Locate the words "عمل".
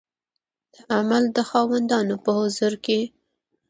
0.95-1.23